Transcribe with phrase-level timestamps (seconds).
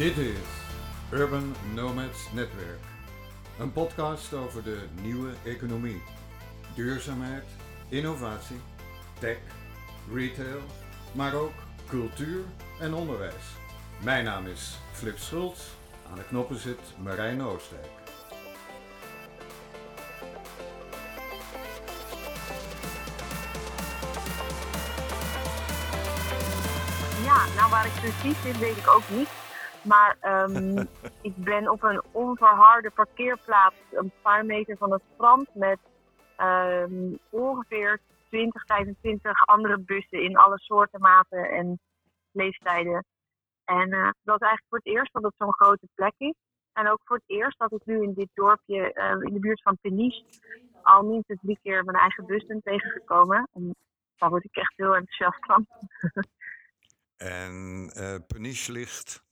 [0.00, 0.48] Dit is
[1.12, 2.80] Urban Nomads Netwerk.
[3.58, 6.02] Een podcast over de nieuwe economie.
[6.74, 7.44] Duurzaamheid,
[7.88, 8.60] innovatie,
[9.18, 9.38] tech,
[10.12, 10.60] retail,
[11.12, 11.52] maar ook
[11.88, 12.44] cultuur
[12.78, 13.44] en onderwijs.
[14.02, 15.60] Mijn naam is Flip Schultz.
[16.10, 17.90] Aan de knoppen zit Marijn Oostdijk.
[27.24, 29.28] Ja, nou waar ik precies zit weet ik ook niet.
[29.82, 30.84] Maar ehm,
[31.28, 35.78] ik ben op een onverharde parkeerplaats een paar meter van het strand met
[36.36, 41.80] ehm, ongeveer 20, 25 andere bussen in alle soorten, maten en
[42.32, 43.04] leeftijden.
[43.64, 46.34] En eh, dat is eigenlijk voor het eerst dat het zo'n grote plek is.
[46.72, 49.62] En ook voor het eerst dat ik nu in dit dorpje eh, in de buurt
[49.62, 50.24] van Peniche
[50.82, 53.48] al minstens drie keer mijn eigen bus ben tegengekomen.
[53.52, 53.74] En
[54.16, 55.66] daar word ik echt heel enthousiast van.
[57.16, 59.22] En eh Peniche ligt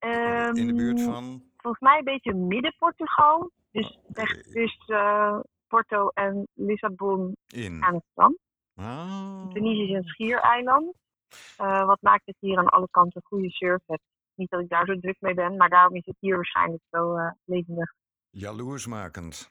[0.00, 1.42] Ehm, in de buurt van.
[1.56, 3.50] Volgens mij een beetje midden Portugal.
[3.70, 4.20] Dus Oké.
[4.20, 7.84] echt tussen Porto en Lissabon In.
[7.84, 8.38] aan het strand.
[8.74, 9.50] Ah.
[9.52, 10.94] Is een schiereiland.
[11.56, 14.02] Eh, wat maakt dat je hier aan alle kanten goede surf hebt.
[14.34, 17.16] Niet dat ik daar zo druk mee ben, maar daarom is het hier waarschijnlijk zo
[17.16, 17.92] eh, levendig.
[18.30, 19.50] Jaloersmakend.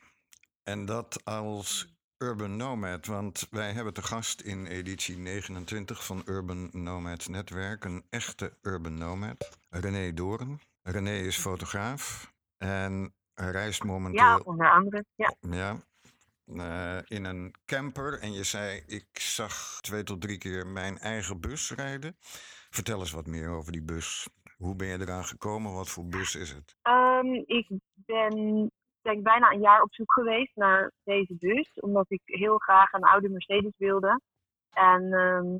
[0.64, 6.70] En dat als Urban Nomad, want wij hebben te gast in editie 29 van Urban
[6.72, 10.59] Nomads Netwerk een echte Urban Nomad, René Doorn.
[10.81, 15.06] René is fotograaf en hij reist momenteel Ja, onder andere.
[15.16, 15.34] Ja.
[15.39, 15.78] ja,
[16.45, 18.20] eh, in een camper.
[18.20, 22.17] En je zei, ik zag twee tot drie keer mijn eigen bus rijden.
[22.70, 24.28] Vertel eens wat meer over die bus.
[24.58, 25.73] Hoe ben je eraan gekomen?
[25.73, 26.76] Wat voor bus is het?
[26.81, 31.73] Ehm, ik ben denk bijna een jaar op zoek geweest naar deze bus.
[31.73, 34.21] Omdat ik heel graag een oude Mercedes wilde.
[34.70, 35.58] En ehm,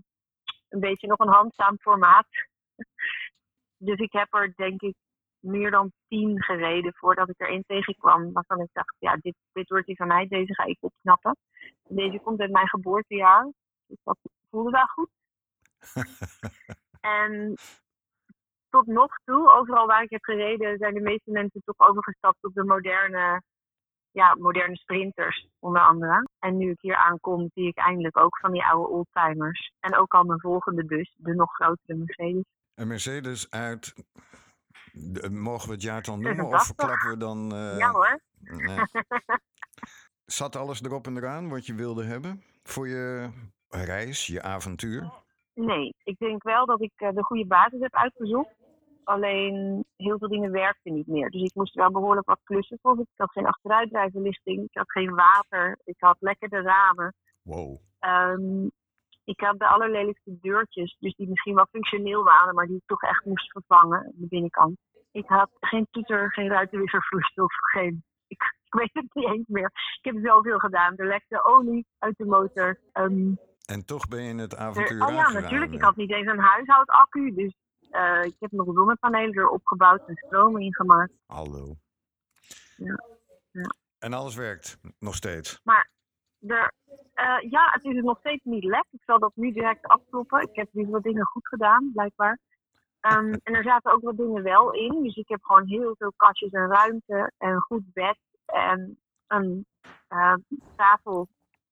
[0.70, 2.28] een beetje nog een handzaam formaat.
[3.88, 4.96] dus ik heb er denk ik
[5.40, 8.34] meer dan tien gereden voordat ik er één tegenkwam.
[8.34, 10.28] Waarvan ik dacht, ja, dit, dit wordt die van mij.
[10.28, 11.38] Deze ga ik opknappen.
[11.88, 13.52] Deze komt uit mijn geboortejaar.
[13.86, 14.18] Dus dat
[14.50, 15.10] voelde wel goed.
[17.00, 17.58] En
[18.70, 22.54] tot nog toe, overal waar ik heb gereden, zijn de meeste mensen toch overgestapt op
[22.54, 23.42] de moderne,
[24.12, 26.28] ja, moderne sprinters, onder andere.
[26.40, 29.72] En nu ik hier aankom, zie ik eindelijk ook van die oude oldtimers.
[29.80, 32.44] En ook al mijn volgende bus, de nog grotere Mercedes.
[32.76, 33.94] Een Mercedes uit.
[34.94, 36.76] de- mogen we het jaartal noemen of 86?
[36.76, 37.52] verklappen we dan.
[37.60, 38.20] eh, ja hoor.
[38.40, 38.80] nee.
[40.26, 43.30] Zat alles erop en eraan wat je wilde hebben voor je
[43.68, 45.12] reis, je avontuur?
[45.54, 48.50] Nee, ik denk wel dat ik eh, de goede basis heb uitgezocht.
[49.10, 51.30] Alleen heel veel dingen werkten niet meer.
[51.30, 53.00] Dus ik moest wel behoorlijk wat klussen voor.
[53.00, 57.14] Ik had geen achteruitrijverlichting, ik had geen water, ik had lekker de ramen.
[57.42, 57.78] Wow.
[58.00, 58.66] Ehm,
[59.24, 63.02] ik had de allerlelijkste deurtjes, dus die misschien wel functioneel waren, maar die ik toch
[63.02, 64.78] echt moest vervangen aan de binnenkant.
[65.12, 68.04] Ik had geen toeter, geen ruitenwisservloeistof, geen.
[68.28, 69.72] Ik, ik weet het niet eens meer.
[70.02, 70.96] Ik heb zoveel gedaan.
[70.96, 72.80] Er lekte olie uit de motor.
[72.92, 73.34] Ehm,
[73.66, 75.72] En toch ben je het er- avontuur oh ja, natuurlijk.
[75.74, 77.34] Ik had niet eens een huishoudaccu.
[77.34, 77.56] Dus
[77.90, 81.14] eh, ik heb nog zonnepanelen erop gebouwd en stroom ingemaakt.
[81.26, 81.76] Hallo.
[82.78, 83.06] Ja,
[83.52, 83.70] ja.
[84.00, 85.62] En alles werkt nog steeds.
[86.40, 86.74] Er,
[87.14, 88.86] eh, ja, het is nog steeds niet lek.
[88.92, 90.42] Ik zal dat nu direct afkloppen.
[90.42, 92.40] Ik heb dus wat dingen goed gedaan, blijkbaar.
[93.00, 95.04] Ehm, en er zaten ook wat dingen wel in.
[95.04, 99.66] Dus ik heb gewoon heel veel kastjes en ruimte en een goed bed en een
[100.08, 100.34] eh,
[100.76, 101.28] tafel,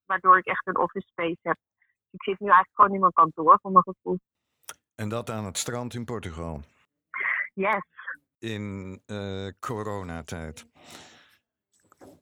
[0.05, 1.57] waardoor ik echt een office space heb.
[1.75, 4.19] Dus ik zit nu eigenlijk gewoon in mijn kantoor, voor mijn gevoel.
[4.97, 6.61] En dat aan het strand in Portugal.
[7.53, 7.85] Yes.
[8.39, 10.65] In eh, coronatijd.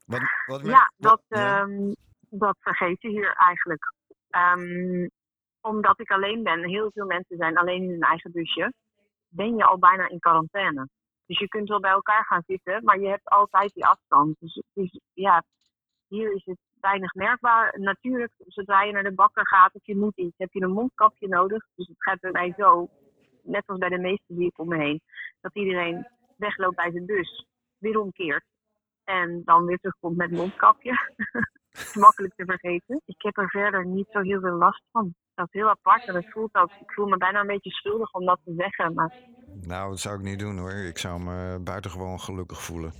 [0.05, 1.59] Wat, wat Ja, dat, wat- ja.
[1.61, 1.93] ehm,
[2.29, 3.93] dat vergeet je hier eigenlijk.
[4.29, 5.07] Ehm,
[5.61, 8.73] omdat ik alleen ben, heel veel mensen zijn alleen in hun eigen busje,
[9.27, 10.89] ben je al bijna in quarantaine.
[11.25, 14.35] Dus je kunt wel bij elkaar gaan zitten, maar je hebt altijd die afstand.
[14.39, 15.43] Dus, dus ja,
[16.07, 16.57] hier is het
[16.89, 17.79] weinig merkbaar.
[17.79, 21.27] Natuurlijk, zodra je naar de bakker gaat of je moet iets, heb je een mondkapje
[21.27, 21.65] nodig.
[21.75, 22.89] Dus het gaat bij mij zo,
[23.43, 25.01] net als bij de meesten die ik om me heen,
[25.41, 27.45] dat iedereen wegloopt bij zijn bus,
[27.77, 28.45] weer omkeert.
[29.03, 30.93] En dan weer terugkomt met mondkapje.
[32.05, 33.01] Makkelijk te vergeten.
[33.05, 35.13] Ik heb er verder niet zo heel veel last van.
[35.35, 38.13] Dat is heel apart en het voelt ook, ik voel me bijna een beetje schuldig
[38.13, 38.93] om dat te zeggen.
[38.93, 39.13] Maar
[39.61, 40.71] Nou, dat zou ik niet doen hoor.
[40.71, 42.91] Ik zou me buitengewoon gelukkig voelen.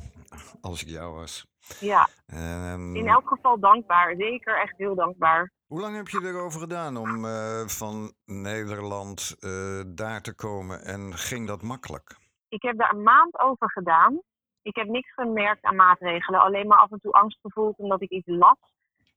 [0.61, 1.54] Als ik jou was.
[1.79, 4.15] Ja, Ehm, in elk geval dankbaar.
[4.15, 5.51] Zeker echt heel dankbaar.
[5.67, 10.85] Hoe lang heb je erover gedaan om eh, van Nederland eh, daar te komen?
[10.85, 12.17] En ging dat makkelijk?
[12.49, 14.21] Ik heb daar een maand over gedaan.
[14.61, 16.41] Ik heb niks gemerkt aan maatregelen.
[16.41, 18.57] Alleen maar af en toe angst gevoeld omdat ik iets las.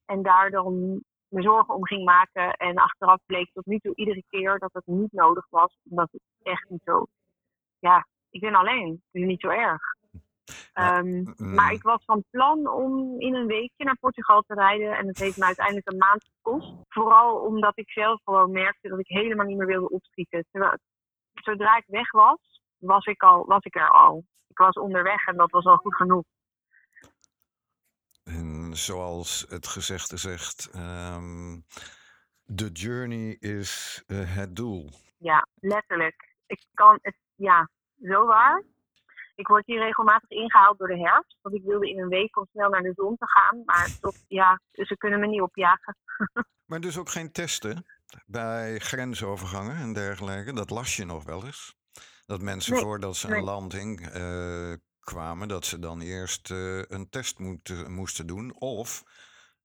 [0.06, 2.52] En daar dan me zorgen om ging maken.
[2.52, 5.78] En achteraf bleek tot nu toe iedere keer dat het niet nodig was.
[5.90, 7.06] Omdat het echt niet zo
[7.80, 9.82] ja, ik ben alleen, dus niet zo erg.
[10.78, 11.54] Ja, Ehm.
[11.54, 14.96] Maar ik was van plan om in een weekje naar Portugal te rijden.
[14.96, 16.74] En het heeft me uiteindelijk een maand gekost.
[16.88, 20.46] Vooral omdat ik zelf gewoon merkte dat ik helemaal niet meer wilde opschieten.
[20.50, 20.78] Terwijl,
[21.32, 24.24] zodra ik weg was, was ik, al, was ik er al.
[24.48, 26.24] Ik was onderweg en dat was al goed genoeg.
[28.24, 31.56] En zoals het gezegde zegt, ehm
[32.54, 34.90] the journey is eh, het doel.
[35.18, 36.36] Ja, letterlijk.
[36.46, 37.68] Ik kan het, ja,
[38.02, 38.62] zo waar.
[39.38, 41.36] Ik word hier regelmatig ingehaald door de herfst.
[41.42, 43.62] Want ik wilde in een week om snel naar de zon te gaan.
[43.64, 45.96] Maar toch, ja, ze kunnen me niet opjagen.
[46.66, 47.84] Maar dus ook geen testen
[48.26, 50.52] bij grensovergangen en dergelijke.
[50.52, 51.76] Dat las je nog wel eens.
[52.26, 53.38] Dat mensen Nee, voordat ze nee.
[53.38, 58.54] een land in eh, kwamen, dat ze dan eerst eh, een test moeten, moesten doen.
[58.58, 59.02] Of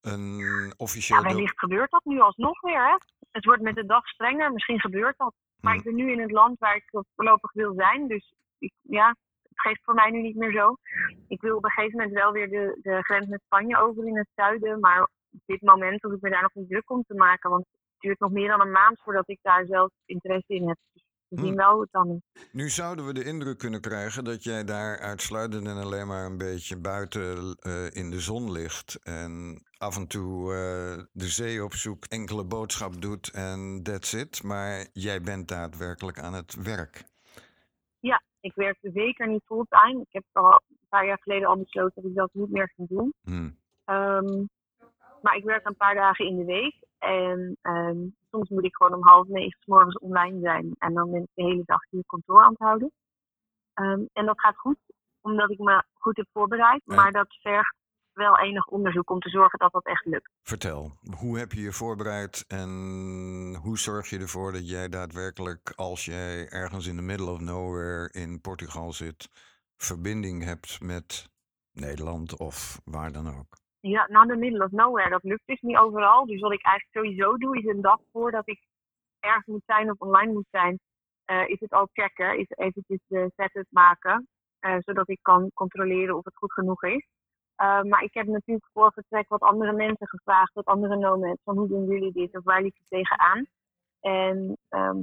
[0.01, 1.21] een Ja, officieel.
[1.21, 2.95] do- wellicht gebeurt dat nu alsnog weer, hè?
[3.31, 5.33] Het wordt met de dag strenger, misschien gebeurt dat.
[5.61, 5.77] Maar Hm.
[5.79, 8.07] ik ben nu in het land waar ik voorlopig wil zijn.
[8.07, 9.15] Dus ik, ja,
[9.59, 10.75] geeft voor mij nu niet meer zo.
[11.27, 14.17] Ik wil op een gegeven moment wel weer de, de grens met Spanje over in
[14.17, 14.79] het zuiden.
[14.79, 17.49] Maar op dit moment hoef ik me daar nog niet druk om te maken.
[17.49, 20.77] Want het duurt nog meer dan een maand voordat ik daar zelf interesse in heb.
[20.93, 21.55] Dus we zien Hm.
[21.55, 22.49] wel hoe het dan is.
[22.51, 26.37] Nu zouden we de indruk kunnen krijgen dat jij daar uitsluitend en alleen maar een
[26.37, 28.99] beetje buiten eh, in de zon ligt.
[29.03, 34.43] En af en toe eh, de zee opzoekt, enkele boodschap doet en that's it.
[34.43, 37.03] Maar jij bent daadwerkelijk aan het werk.
[38.43, 40.01] Ik werk zeker niet fulltime.
[40.01, 42.89] Ik heb al een paar jaar geleden al besloten dat ik dat niet meer ging
[42.89, 43.13] doen.
[43.23, 43.49] Hm.
[43.85, 44.45] Ehm,
[45.21, 46.75] maar ik werk een paar dagen in de week.
[46.97, 47.97] En ehm,
[48.31, 50.75] soms moet ik gewoon om half negen 's morgens online zijn.
[50.77, 52.91] En dan ben ik de hele dag hier kantoor aan het houden.
[53.73, 54.79] Ehm, en dat gaat goed,
[55.21, 56.81] omdat ik me goed heb voorbereid.
[56.85, 56.95] Ja.
[56.95, 57.75] Maar dat vergt
[58.13, 60.29] wel enig onderzoek om te zorgen dat dat echt lukt.
[60.41, 62.69] Vertel, hoe heb je je voorbereid en
[63.61, 68.09] hoe zorg je ervoor dat jij daadwerkelijk, als jij ergens in the middle of nowhere
[68.11, 69.29] in Portugal zit,
[69.77, 71.29] verbinding hebt met
[71.71, 73.57] Nederland of waar dan ook?
[73.79, 75.09] Ja, naar de middle of nowhere.
[75.09, 76.25] Dat lukt dus niet overal.
[76.25, 78.59] Dus wat ik eigenlijk sowieso doe, is een dag voordat ik
[79.19, 80.79] ergens moet zijn of online moet zijn,
[81.25, 82.39] eh, is het al checken.
[82.39, 84.27] Is eventjes de setup maken.
[84.59, 87.07] eh, zodat ik kan controleren of het goed genoeg is.
[87.63, 91.57] Eh, maar ik heb natuurlijk voor vertrek wat andere mensen gevraagd, wat andere nomads, van
[91.57, 93.45] hoe doen jullie dit of waar liep je tegenaan.
[93.99, 94.99] En ehm,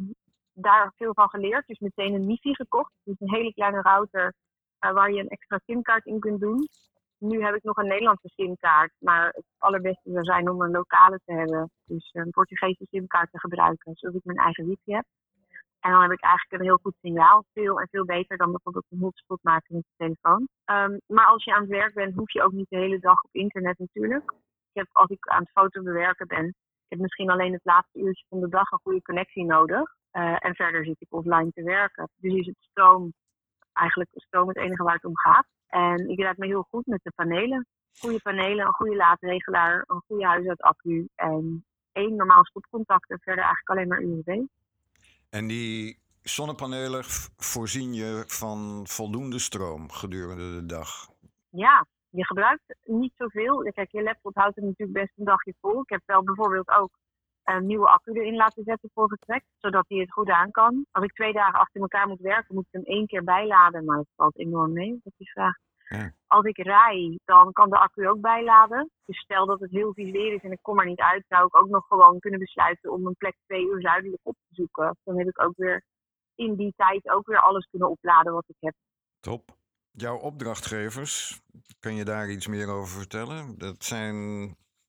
[0.53, 1.67] daar veel van geleerd.
[1.67, 2.93] Dus meteen een MIFI gekocht.
[3.05, 4.35] Dus een hele kleine router
[4.79, 6.69] eh, waar je een extra simkaart in kunt doen.
[7.19, 11.21] Nu heb ik nog een Nederlandse simkaart, maar het allerbeste zou zijn om een lokale
[11.25, 11.71] te hebben.
[11.85, 15.05] Dus een Portugese simkaart te gebruiken, zodat ik mijn eigen wifi heb.
[15.81, 17.45] En dan heb ik eigenlijk een heel goed signaal.
[17.53, 20.49] Veel en veel beter dan bijvoorbeeld een hotspot maken met je telefoon.
[20.65, 23.23] Ehm, maar als je aan het werk bent, hoef je ook niet de hele dag
[23.23, 24.33] op internet natuurlijk.
[24.73, 27.99] Ik heb, als ik aan het foto bewerken ben, ik heb misschien alleen het laatste
[27.99, 29.95] uurtje van de dag een goede connectie nodig.
[30.11, 32.09] Eh, en verder zit ik offline te werken.
[32.17, 33.13] Dus is het stroom
[33.73, 35.47] eigenlijk stroom het enige waar het om gaat.
[35.67, 37.67] En ik raad me heel goed met de panelen.
[37.99, 43.69] Goede panelen, een goede laadregelaar, een goede huishoudaccu en één normaal stopcontact en verder eigenlijk
[43.69, 44.49] alleen maar USB.
[45.31, 47.05] En die zonnepanelen
[47.37, 51.09] voorzien je van voldoende stroom gedurende de dag.
[51.49, 53.71] Ja, je gebruikt niet zoveel.
[53.73, 55.81] Kijk, je laptop houdt het natuurlijk best een dagje vol.
[55.81, 56.91] Ik heb wel bijvoorbeeld ook
[57.45, 60.87] een nieuwe accu erin laten zetten voor vertrek, zodat hij het goed aan kan.
[60.91, 63.97] Als ik twee dagen achter elkaar moet werken, moet ik hem één keer bijladen, maar
[63.97, 65.57] dat valt enorm mee, dat is vraag.
[65.97, 66.13] Ja.
[66.27, 68.91] Als ik rij, dan kan de accu ook bijladen.
[69.05, 71.47] Dus stel dat het heel vies weer is en ik kom er niet uit, zou
[71.47, 74.97] ik ook nog gewoon kunnen besluiten om een plek twee uur zuidelijk op te zoeken.
[75.05, 75.83] Dan heb ik ook weer
[76.35, 78.75] in die tijd ook weer alles kunnen opladen wat ik heb.
[79.21, 79.59] Top.
[79.91, 81.41] Jouw opdrachtgevers,
[81.81, 83.59] kan je daar iets meer over vertellen?
[83.59, 84.17] Dat zijn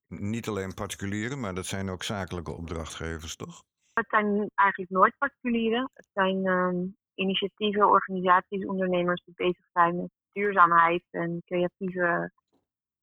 [0.08, 3.64] niet alleen particulieren, maar dat zijn ook zakelijke opdrachtgevers, toch?
[3.94, 5.90] Het zijn eigenlijk nooit particulieren.
[5.94, 12.32] Het zijn ehm, initiatieven, organisaties, ondernemers die bezig zijn met duurzaamheid en creatieve,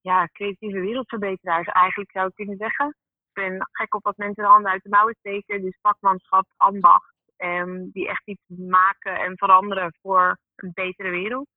[0.01, 1.67] ja, creatieve wereldverbeteraars.
[1.67, 2.89] Eigenlijk zou ik kunnen zeggen.
[2.89, 5.63] Ik ben gek op wat mensen de handen uit de mouwen steken.
[5.63, 7.15] Dus vakmanschap, ambacht.
[7.37, 11.49] En die echt iets maken en veranderen voor een betere wereld.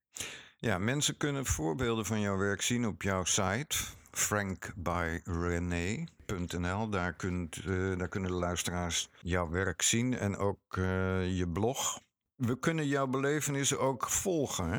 [0.56, 3.76] Ja, mensen kunnen voorbeelden van jouw werk zien op jouw site,
[4.10, 6.88] frankbyrené.nl.
[6.88, 12.00] Daar, kunt, eh, daar kunnen de luisteraars jouw werk zien en ook eh, je blog.
[12.36, 14.78] We kunnen jouw belevenissen ook volgen, hè?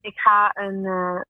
[0.00, 1.20] Ik ga een, eh,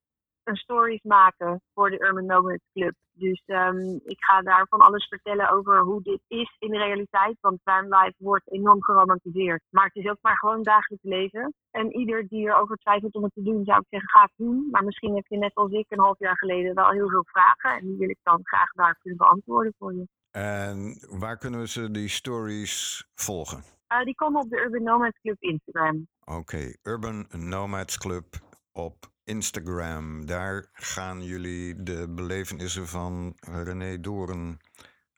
[0.45, 2.95] een stories maken voor de Urban Nomads Club.
[3.13, 7.37] Dus ehm, ik ga daar van alles vertellen over hoe dit is in de realiteit.
[7.41, 9.63] Want vanlife wordt enorm geromantiseerd.
[9.71, 11.55] Maar het is ook maar gewoon dagelijks leven.
[11.71, 14.69] En ieder die erover twijfelt om het te doen, zou ik zeggen, ga het doen.
[14.71, 17.79] Maar misschien heb je net als ik een half jaar geleden wel heel veel vragen.
[17.79, 20.09] En die wil ik dan graag daar kunnen beantwoorden voor je.
[20.31, 23.63] En waar kunnen we ze die stories volgen?
[23.87, 26.07] Eh, die komen op de Urban Nomads Club Instagram.
[26.25, 28.25] Oké, Urban Nomads Club
[28.73, 30.27] op Instagram.
[30.27, 34.59] Daar gaan jullie de belevenissen van René Doren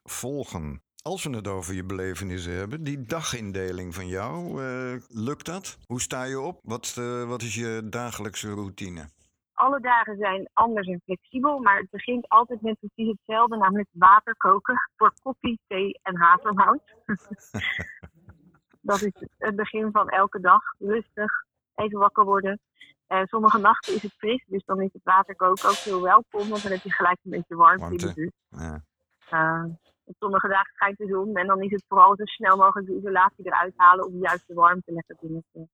[0.02, 0.82] volgen.
[1.02, 5.78] Als we het over je belevenissen hebben, die dagindeling van jou, eh, lukt dat?
[5.86, 6.60] Hoe sta je op?
[6.62, 9.08] Wat, eh, wat is je dagelijkse routine?
[9.52, 14.36] Alle dagen zijn anders en flexibel, maar het begint altijd met precies hetzelfde, namelijk water
[14.36, 16.82] koken voor koffie, thee en havermout.
[18.90, 20.62] dat is het begin van elke dag.
[20.78, 21.30] Rustig,
[21.74, 22.60] even wakker worden.
[23.08, 26.62] Uh, sommige nachten is het fris, dus dan is het water ook heel welkom, want
[26.62, 28.32] dan heb je gelijk een beetje warmte, in de.
[28.48, 28.84] Ja.
[29.32, 29.64] Uh,
[30.04, 32.96] op sommige dagen schijnt de zon en dan is het vooral zo snel mogelijk de
[32.96, 35.66] isolatie eruit halen om juist de warmte lekker binnen te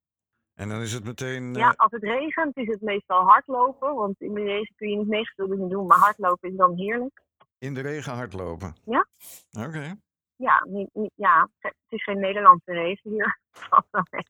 [0.53, 1.53] En dan is het meteen.
[1.53, 4.97] Ja, eh, als het regent is het meestal hardlopen, want in de regen kun je
[4.97, 7.21] niet meestal dingen doen, maar hardlopen is dan heerlijk.
[7.57, 8.75] in de regen hardlopen.
[8.83, 9.07] Ja.
[9.67, 9.95] Oké.
[10.35, 13.39] Ja, niet, niet, ja, het is geen Nederlandse regen hier.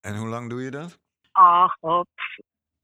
[0.00, 0.98] En hoe lang doe je dat?
[1.40, 2.08] Ach, op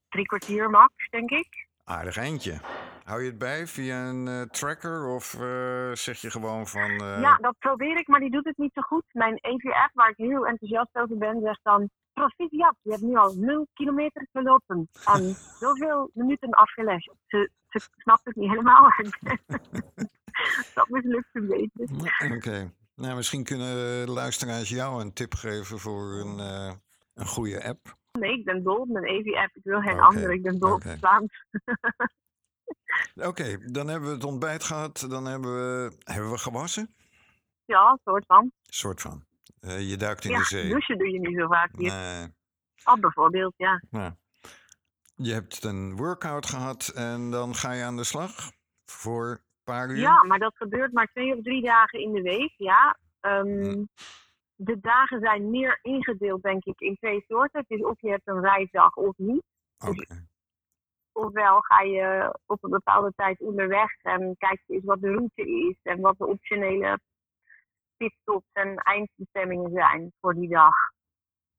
[0.08, 1.68] drie kwartier max, denk ik.
[1.84, 2.60] Aardig eindje.
[3.04, 6.90] Hou je het bij via een eh, tracker of eh, zeg je gewoon van.
[6.90, 9.04] eh, Ja, dat probeer ik, maar die doet het niet zo goed.
[9.12, 11.90] Mijn EVF, waar ik heel enthousiast over ben, zegt dan...
[12.12, 17.10] Proficiat, je hebt nu al 0 kilometer gelopen en zoveel minuten afgelegd.
[17.26, 18.88] Ze, ze snapt het niet helemaal.
[20.74, 22.34] dat mislukt een beetje.
[22.34, 22.72] Oké.
[22.94, 26.38] Nou, misschien kunnen luisteraars jou een tip geven voor een,
[27.14, 27.96] een goede app.
[28.18, 29.54] Nee, ik ben dol op mijn EVF.
[29.54, 30.32] Ik wil geen andere.
[30.34, 31.44] Ik ben dol op het Vlaams.
[33.14, 35.06] Oké, dan hebben we het ontbijt gehad.
[35.08, 35.96] Dan hebben we.
[36.04, 36.94] Hebben we gewassen?
[37.64, 38.52] Ja, soort van.
[38.62, 39.24] Soort van.
[39.60, 40.68] Eh, je duikt in Ja, de zee.
[40.68, 41.92] douchen doe je niet zo vaak hier.
[41.92, 42.26] Nee.
[42.82, 43.82] Ah, bijvoorbeeld, ja.
[43.90, 44.12] Nou,
[45.16, 48.50] je hebt een workout gehad en dan ga je aan de slag
[48.84, 49.96] voor een paar uur.
[49.98, 52.98] Ja, maar dat gebeurt maar twee of drie dagen in de week, ja.
[53.20, 53.84] Ehm, Hm.
[54.56, 57.60] De dagen zijn meer ingedeeld, denk ik, in twee soorten.
[57.60, 59.42] Het is of je hebt een reisdag of niet.
[59.88, 60.26] Oké.
[61.12, 65.42] Ofwel ga je op een bepaalde tijd onderweg en kijk je eens wat de route
[65.68, 66.98] is en wat de optionele
[67.96, 70.74] pitstops en eindbestemmingen zijn voor die dag.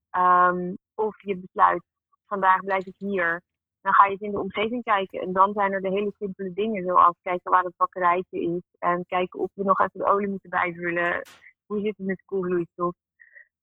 [0.10, 1.84] Ehm, of je besluit,
[2.26, 3.42] vandaag blijf ik hier.
[3.82, 5.20] Dan ga je eens in de omgeving kijken.
[5.22, 8.62] En dan zijn er de hele simpele dingen, zoals kijken waar het bakkerijtje is.
[8.80, 11.22] En kijken of we nog even de olie moeten bijvullen.
[11.66, 12.96] Hoe zit het met koelvloeistof?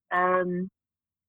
[0.06, 0.64] Ehm,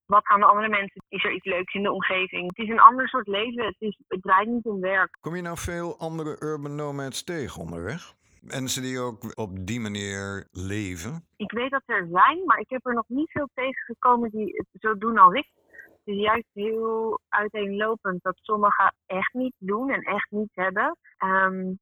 [0.05, 1.03] wat gaan de andere mensen?
[1.09, 2.43] Is er iets leuks in de omgeving?
[2.47, 3.65] Het is een ander soort leven.
[3.65, 5.17] Het, is, het draait niet om werk.
[5.21, 8.13] Kom je nou veel andere urban nomads tegen onderweg?
[8.41, 11.25] Mensen die ook op die manier leven?
[11.35, 14.67] Ik weet dat er zijn, maar ik heb er nog niet veel tegengekomen die het
[14.81, 15.47] zo doen als ik.
[16.05, 20.97] Het is juist heel uiteenlopend dat sommigen echt niet doen en echt niet hebben.
[21.17, 21.73] Ehm,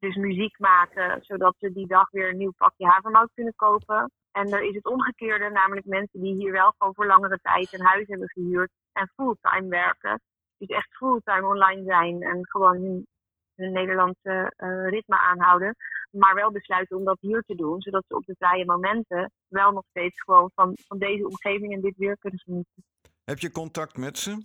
[0.00, 4.10] dus muziek maken, zodat ze die dag weer een nieuw pakje havermout kunnen kopen.
[4.32, 7.86] En er is het omgekeerde, namelijk mensen die hier wel gewoon voor langere tijd een
[7.86, 10.20] huis hebben gehuurd en fulltime werken.
[10.58, 13.06] Dus echt fulltime online zijn en gewoon hun,
[13.54, 15.76] hun Nederlandse eh, ritme aanhouden.
[16.10, 19.72] Maar wel besluiten om dat hier te doen, zodat ze op de vrije momenten wel
[19.72, 22.84] nog steeds gewoon van, van deze omgeving en dit weer kunnen genieten.
[23.24, 24.42] Heb je contact met ze?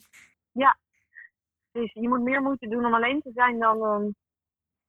[1.71, 3.83] Dus je moet meer moeite doen om alleen te zijn dan.
[3.83, 4.09] ehm,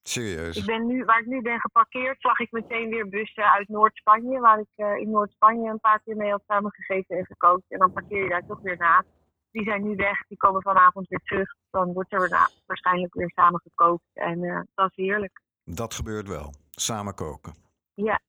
[0.09, 0.57] Serieus?
[0.57, 4.41] ik ben nu, waar ik nu ben geparkeerd, zag ik meteen weer bussen uit Noord-Spanje,
[4.41, 7.65] waar ik eh, in Noord-Spanje een paar keer mee had samengegeten en gekookt.
[7.69, 9.09] En dan parkeer je daar toch weer naast.
[9.51, 11.55] Die zijn nu weg, die komen vanavond weer terug.
[11.71, 14.05] Dan wordt er na- waarschijnlijk weer samen gekookt.
[14.13, 15.41] En eh, dat is heerlijk.
[15.65, 16.55] Dat gebeurt wel.
[16.71, 17.55] Samen koken.
[17.95, 18.21] Ja.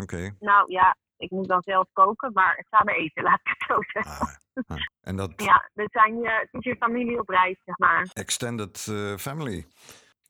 [0.00, 0.36] Oké.
[0.38, 4.26] Nou ja, ik moet dan zelf koken, maar samen eten, laat ik het zo zeggen.
[4.26, 4.34] Ah,
[4.76, 4.76] ah.
[5.00, 8.08] En dat Ja, dat zijn je, het is je familie op reis, zeg maar.
[8.12, 9.66] extended eh, family.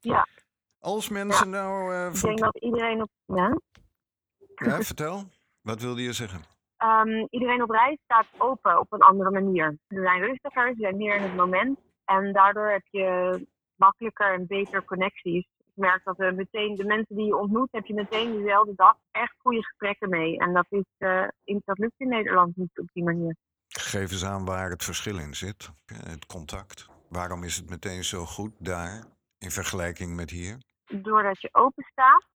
[0.01, 0.27] Ja.
[0.87, 1.95] Als mensen nou.
[1.95, 3.57] eh, Ik van- denk dat iedereen op, ja?
[4.55, 5.25] Ja, vertel.
[5.61, 6.41] Wat wilde je zeggen?
[6.77, 9.79] Ehm, iedereen op reis staat open op een andere manier.
[9.89, 11.79] Ze zijn rustiger, ze zijn meer in het moment.
[12.05, 13.41] En daardoor heb je
[13.75, 15.47] makkelijker en beter connecties.
[15.59, 18.95] Ik merk dat we meteen, de mensen die je ontmoet, heb je meteen dezelfde dag
[19.11, 20.39] echt goede gesprekken mee.
[20.39, 23.37] En dat, is, eh, in, dat lukt in Nederland niet op die manier.
[23.69, 25.71] Geef eens aan waar het verschil in zit.
[25.87, 26.89] eh, Het contact.
[27.09, 29.05] Waarom is het meteen zo goed daar
[29.39, 30.59] in vergelijking met hier?
[30.87, 32.27] Doordat je open staat,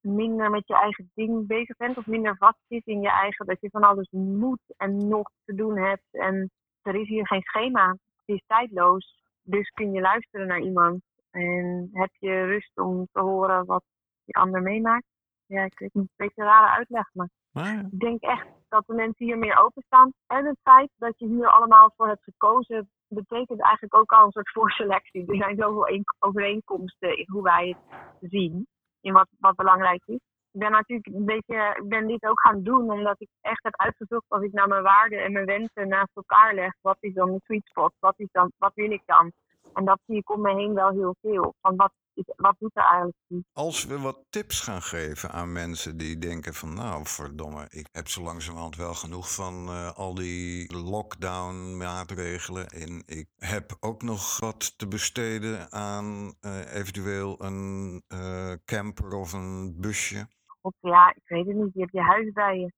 [0.00, 3.60] minder met je eigen ding bezig bent of minder vast zit in je eigen, dat
[3.60, 6.06] je van alles moet en nog te doen hebt.
[6.10, 6.50] En
[6.82, 7.88] er is hier geen schema.
[7.88, 9.20] Het is tijdloos.
[9.42, 13.84] Dus kun je luisteren naar iemand en heb je rust om te horen wat
[14.24, 15.06] die ander meemaakt.
[15.46, 18.86] Ja, ik weet niet, een beetje een rare uitleg, maar Maar ik denk echt dat
[18.86, 20.12] de mensen hier meer openstaan.
[20.26, 24.30] En het feit dat je hier allemaal voor hebt gekozen, betekent eigenlijk ook al een
[24.32, 25.26] soort voorselectie.
[25.26, 27.76] Er zijn zoveel een- overeenkomsten in hoe wij
[28.20, 28.66] het zien,
[29.00, 30.20] in wat, wat belangrijk is.
[30.52, 33.76] ik ben natuurlijk een beetje, ik ben dit ook gaan doen omdat ik echt heb
[33.76, 36.72] uitgezocht als ik naar mijn waarden en mijn wensen naast elkaar leg.
[36.80, 37.92] Wat is dan de sweet spot?
[37.98, 39.32] Wat, is dan, wat wil ik dan?
[39.74, 41.54] En dat zie ik om me heen wel heel veel.
[41.60, 41.92] Van wat,
[42.36, 43.44] wat doet er eigenlijk toe?
[43.52, 48.08] Als we wat tips gaan geven aan mensen die denken van nou verdomme, ik heb
[48.08, 54.38] zo langzamerhand wel genoeg van eh, al die lockdown maatregelen en ik heb ook nog
[54.40, 60.26] wat te besteden aan eh, eventueel een eh, camper of een busje.
[60.60, 62.72] Of ja, ik weet het niet, je hebt je huis bij je.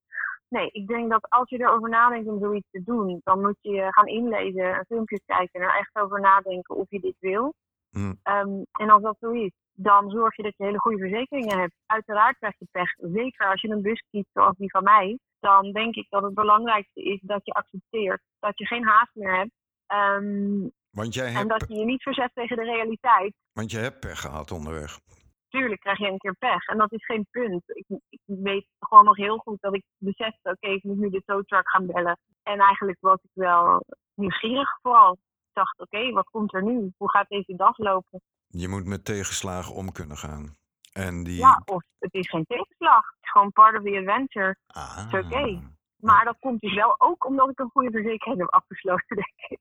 [0.49, 3.87] Nee, ik denk dat als je erover nadenkt om zoiets te doen, dan moet je
[3.91, 7.55] gaan inlezen, en filmpjes kijken en er echt over nadenken of je dit wil.
[7.95, 8.15] Hm.
[8.23, 11.75] Ehm, en als dat zo is, dan zorg je dat je hele goede verzekeringen hebt.
[11.87, 12.95] Uiteraard krijg je pech.
[12.97, 16.35] Zeker als je een bus kiest zoals die van mij, dan denk ik dat het
[16.35, 19.53] belangrijkste is dat je accepteert dat je geen haast meer hebt.
[19.87, 23.35] Ehm, Want, jij en dat hebt, je je niet verzet tegen de realiteit.
[23.53, 24.99] want je hebt pech gehad onderweg.
[25.49, 26.67] Tuurlijk krijg je een keer pech.
[26.67, 27.63] En dat is geen punt.
[27.67, 31.23] Ik, ik weet gewoon nog heel goed dat ik besefte, oké, ik moet nu de
[31.25, 32.19] tow truck gaan bellen.
[32.43, 33.85] En eigenlijk was ik wel
[34.15, 35.19] nieuwsgierig vooral.
[35.55, 36.93] Dacht, oké, wat komt er nu?
[36.97, 38.23] Hoe gaat deze dag lopen?
[38.47, 40.57] Je moet met tegenslagen om kunnen gaan.
[40.93, 41.37] En die.
[41.37, 43.07] Ja, of het is geen tegenslag.
[43.11, 44.57] Het is gewoon part of the adventure.
[44.67, 45.07] Ah.
[45.07, 45.73] is oké.
[45.97, 49.61] Maar dat komt dus wel ook omdat ik een goede verzekering heb afgesloten, denk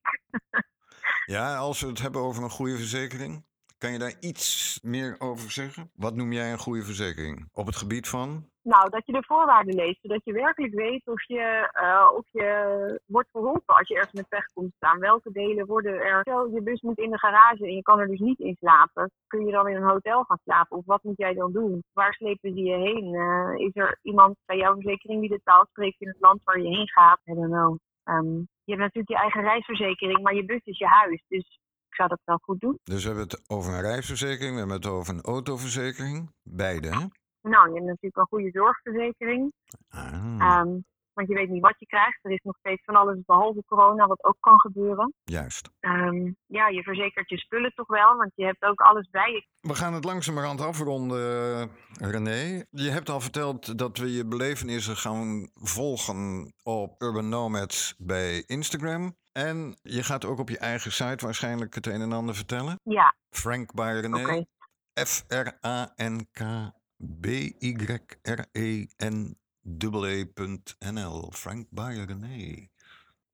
[1.26, 3.44] Ja, als we het hebben over een goede verzekering,
[3.78, 5.90] kan je daar iets meer over zeggen?
[5.94, 7.48] Wat noem jij een goede verzekering?
[7.52, 8.50] Op het gebied van?
[8.72, 13.00] Nou, dat je de voorwaarden leest, zodat je werkelijk weet of je, eh, of je
[13.06, 14.98] wordt geholpen als je ergens met pech komt staan.
[14.98, 16.20] Welke delen worden er...
[16.20, 19.10] Stel, je bus moet in de garage en je kan er dus niet in slapen.
[19.26, 20.76] Kun je dan in een hotel gaan slapen?
[20.76, 21.82] Of wat moet jij dan doen?
[21.92, 23.14] Waar slepen ze je heen?
[23.14, 26.60] Eh, is er iemand bij jouw verzekering die de taal spreekt in het land waar
[26.60, 27.20] je heen gaat?
[27.24, 27.76] I don't know.
[28.04, 31.24] Ehm, je hebt natuurlijk je eigen reisverzekering, maar je bus is je huis.
[31.28, 32.78] Dus ik zou dat wel goed doen.
[32.82, 36.30] Dus we hebben het over een reisverzekering, we hebben het over een autoverzekering.
[36.42, 37.06] Beide, hè?
[37.50, 39.52] Nou, je hebt natuurlijk een goede zorgverzekering.
[39.88, 40.78] Ah, Ehm,
[41.12, 42.18] want je weet niet wat je krijgt.
[42.22, 45.14] Er is nog steeds van alles behalve corona, wat ook kan gebeuren.
[45.24, 45.70] juist.
[45.80, 49.46] Ehm, ja, je verzekert je spullen toch wel, want je hebt ook alles bij je.
[49.60, 52.64] We gaan het langzamerhand afronden, René.
[52.70, 59.16] Je hebt al verteld dat we je belevenissen gaan volgen op Urban Nomads bij Instagram.
[59.32, 62.80] En je gaat ook op je eigen site waarschijnlijk het een en ander vertellen.
[62.82, 64.22] Ja, Frank by René.
[64.22, 64.44] oké.
[69.84, 71.30] F-R-A-N-K-B-Y-R-E-N-E.nl.
[71.32, 72.68] Frank by René.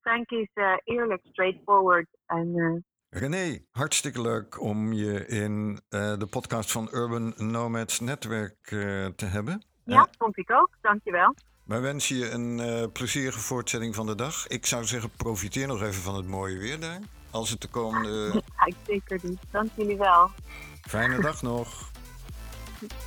[0.01, 2.07] Frank is eh, eerlijk, straightforward.
[2.27, 8.57] En eh, René, hartstikke leuk om je in eh, de podcast van Urban Nomads Netwerk
[9.17, 9.63] te hebben.
[9.85, 10.71] ja, vond ik ook.
[10.81, 11.35] Dankjewel.
[11.65, 14.47] Wij wensen je een plezierige voortzetting van de dag.
[14.47, 17.01] Ik zou zeggen, profiteer nog even van het mooie weer daar.
[17.31, 19.39] Als het de komende Ga ik zeker doen.
[19.51, 20.31] Dank jullie wel.
[20.83, 21.91] fijne dag nog.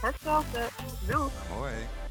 [0.01, 1.31] Hartstikke bedoeld.
[1.49, 2.02] No.